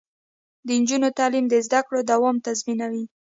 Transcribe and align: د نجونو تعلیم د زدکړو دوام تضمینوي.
د 0.65 0.67
نجونو 0.81 1.09
تعلیم 1.19 1.45
د 1.49 1.55
زدکړو 1.65 1.99
دوام 2.11 2.35
تضمینوي. 2.45 3.05